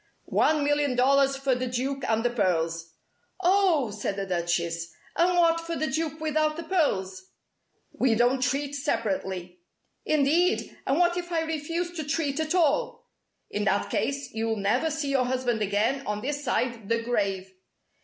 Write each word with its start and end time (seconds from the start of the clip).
"One 0.25 0.63
million 0.63 0.95
dollars 0.95 1.35
for 1.37 1.53
the 1.53 1.67
Duke 1.67 2.03
and 2.09 2.25
the 2.25 2.31
pearls." 2.31 2.95
"Oh!" 3.39 3.91
said 3.91 4.15
the 4.15 4.25
Duchess. 4.25 4.91
"And 5.15 5.37
what 5.37 5.61
for 5.61 5.75
the 5.75 5.85
Duke 5.85 6.19
without 6.19 6.57
the 6.57 6.63
pearls?" 6.63 7.27
"We 7.91 8.15
don't 8.15 8.41
treat 8.41 8.73
separately." 8.73 9.59
"Indeed! 10.03 10.75
And 10.87 10.97
what 10.97 11.17
if 11.17 11.31
I 11.31 11.41
refuse 11.41 11.91
to 11.97 12.03
treat 12.03 12.39
at 12.39 12.55
all?" 12.55 13.05
"In 13.51 13.65
that 13.65 13.91
case, 13.91 14.31
you'll 14.33 14.55
never 14.57 14.89
see 14.89 15.11
your 15.11 15.25
husband 15.25 15.61
again 15.61 16.01
on 16.07 16.21
this 16.23 16.43
side 16.43 16.89
the 16.89 17.03
grave." 17.03 17.53